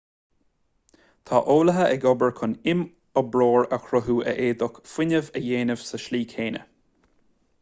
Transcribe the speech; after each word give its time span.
tá 1.31 1.41
eolaithe 1.55 1.83
ag 1.95 2.07
obair 2.11 2.31
chun 2.39 2.55
imoibreoir 2.73 3.69
a 3.77 3.79
chruthú 3.83 4.15
a 4.31 4.33
fhéadfaidh 4.39 4.79
fuinneamh 4.95 5.29
a 5.41 5.43
dhéanamh 5.45 5.87
sa 5.91 6.01
tslí 6.05 6.23
chéanna 6.33 6.65